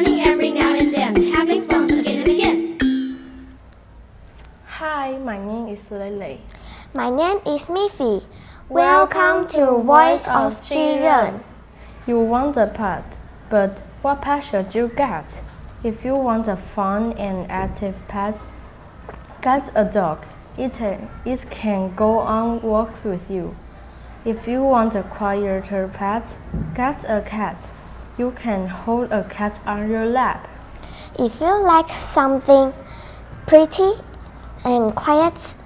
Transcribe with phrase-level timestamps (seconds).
[0.00, 3.48] learning every now and then, having fun again and again.
[4.66, 6.38] Hi, my name is Lele.
[6.94, 8.26] My name is Miffy.
[8.70, 11.44] Welcome to Voice of Children.
[12.06, 13.18] You want a pet,
[13.50, 15.42] but what pet should you get?
[15.84, 18.46] If you want a fun and active pet,
[19.42, 20.24] get a dog.
[20.56, 20.80] It,
[21.26, 23.54] it can go on walks with you.
[24.24, 26.38] If you want a quieter pet,
[26.74, 27.70] get a cat.
[28.18, 30.48] You can hold a cat on your lap.
[31.18, 32.72] If you like something
[33.46, 33.92] pretty
[34.64, 35.56] and quiet,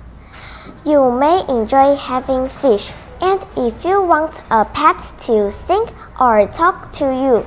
[0.85, 2.93] you may enjoy having fish.
[3.21, 5.87] And if you want a pet to sing
[6.21, 7.45] or talk to you,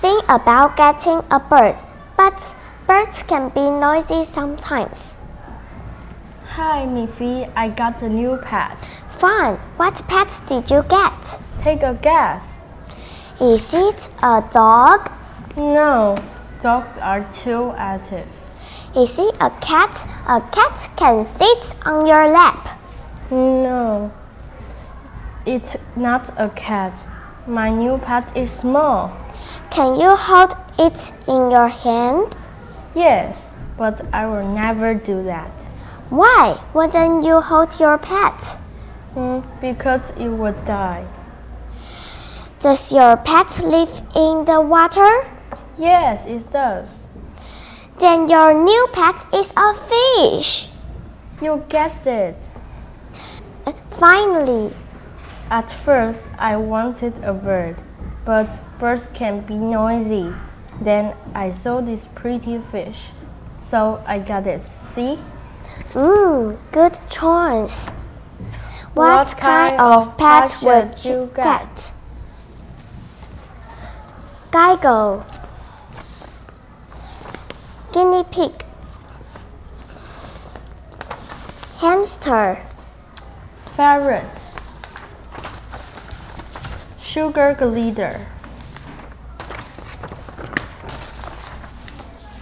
[0.00, 1.76] think about getting a bird.
[2.16, 2.56] But
[2.86, 5.18] birds can be noisy sometimes.
[6.46, 7.50] Hi, Miffy.
[7.56, 8.78] I got a new pet.
[9.08, 9.56] Fun!
[9.76, 11.40] What pet did you get?
[11.62, 12.58] Take a guess.
[13.40, 15.10] Is it a dog?
[15.56, 16.16] No,
[16.60, 18.26] dogs are too active.
[18.94, 20.06] Is it a cat?
[20.28, 22.78] A cat can sit on your lap.
[23.30, 24.12] No,
[25.46, 27.06] it's not a cat.
[27.46, 29.16] My new pet is small.
[29.70, 32.36] Can you hold it in your hand?
[32.94, 35.62] Yes, but I will never do that.
[36.10, 38.58] Why wouldn't you hold your pet?
[39.14, 41.06] Hmm, because it would die.
[42.62, 45.26] Does your pet live in the water?
[45.76, 47.08] Yes, it does.
[48.00, 50.68] Then your new pet is a fish.
[51.42, 52.48] You guessed it.
[53.90, 54.72] Finally,
[55.50, 57.82] At first, I wanted a bird,
[58.24, 60.34] but birds can be noisy.
[60.80, 63.12] Then I saw this pretty fish,
[63.60, 64.66] so I got it.
[64.66, 65.18] See?
[65.94, 67.92] mmm, good choice.
[68.94, 71.42] What What, kind of pet would you you get?
[71.42, 71.92] get?
[74.52, 75.24] Geigo.
[77.90, 78.52] Guinea pig.
[81.80, 82.62] Hamster.
[83.64, 84.46] Ferret.
[87.00, 88.26] Sugar glider.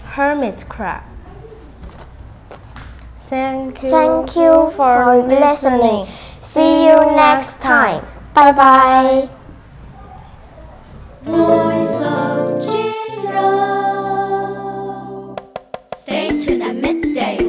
[0.04, 1.04] Hermit crab.
[3.16, 6.06] Thank you, Thank you for listening.
[6.36, 8.04] See you next time.
[8.34, 9.39] Bye bye.
[16.40, 17.39] To the midday.